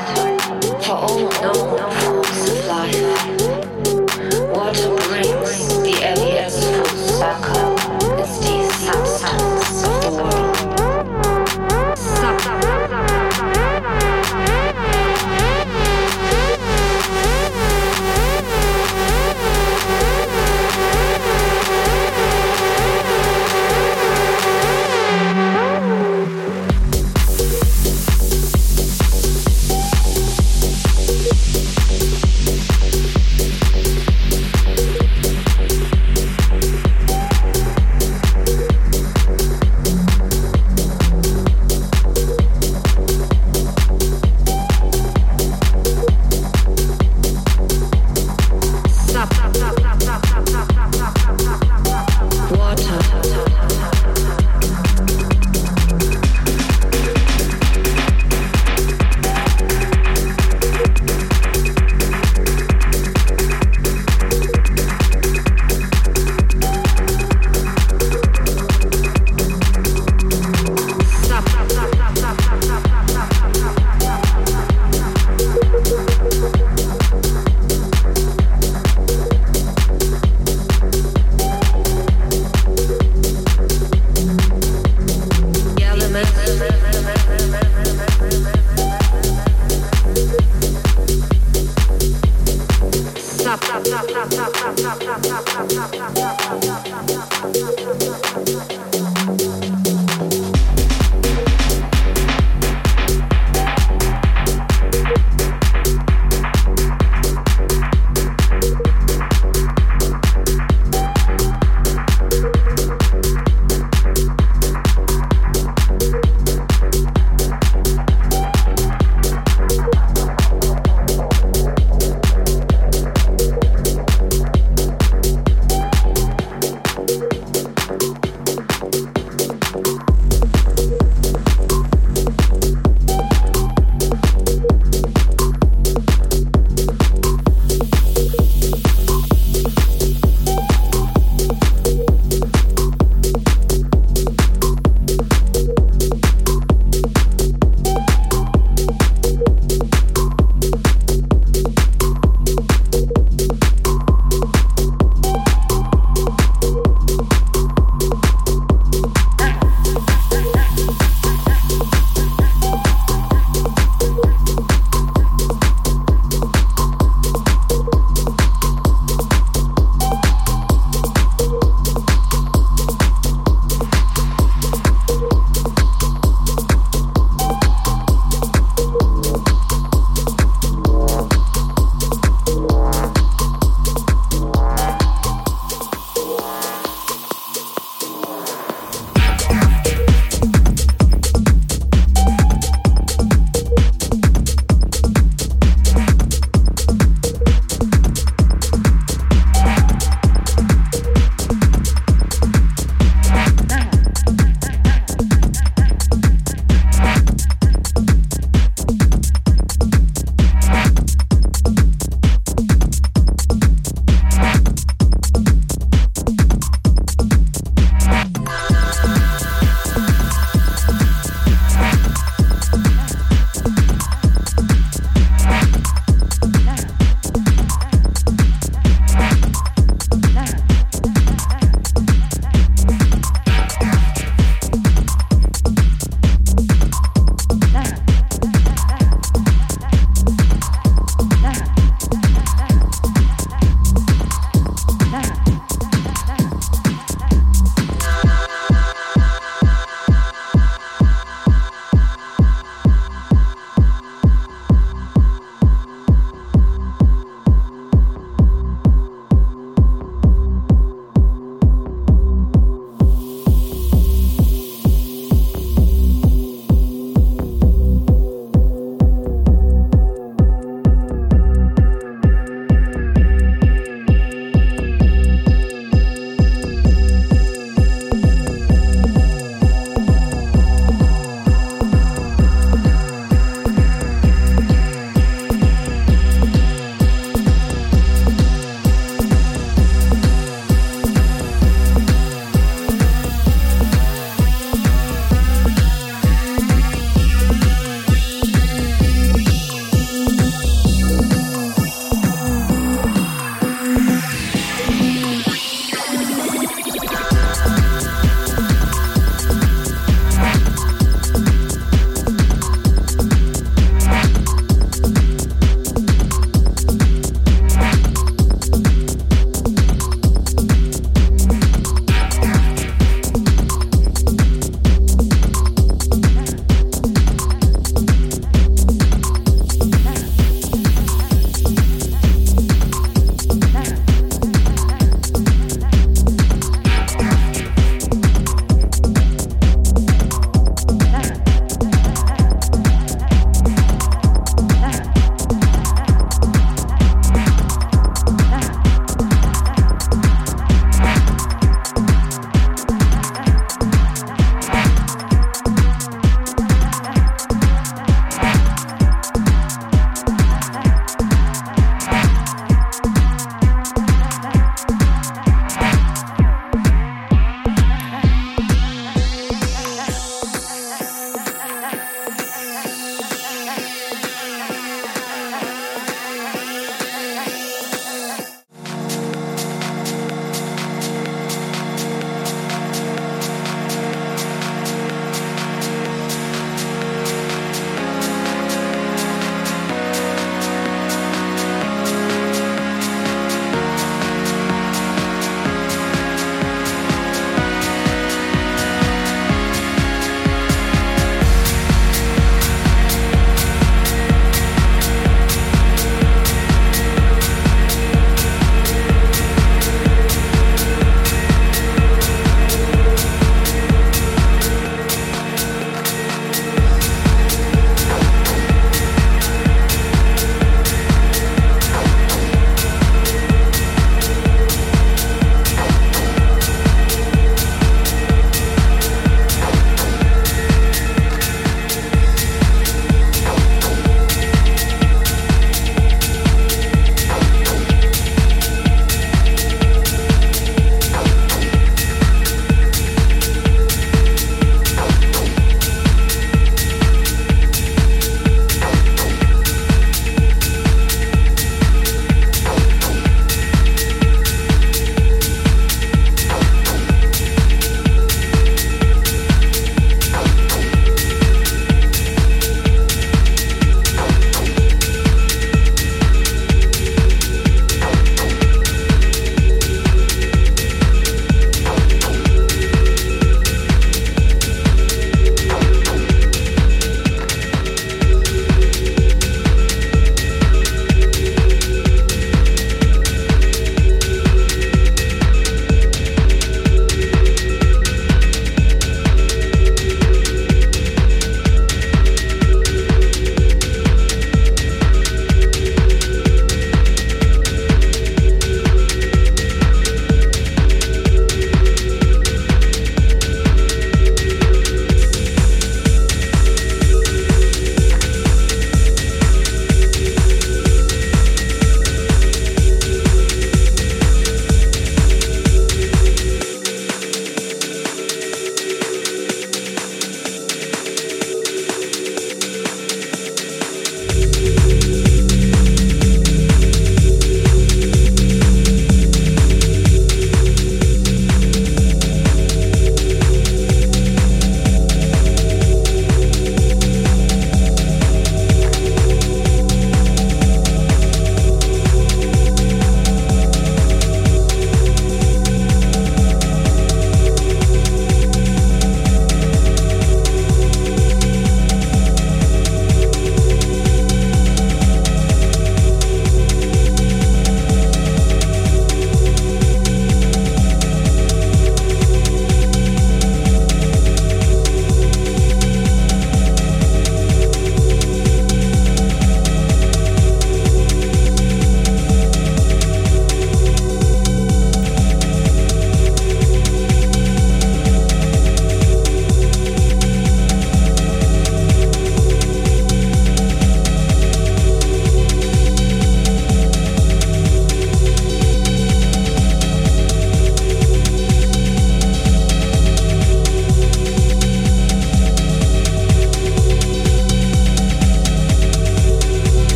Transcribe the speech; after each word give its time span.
eyes. 0.00 0.27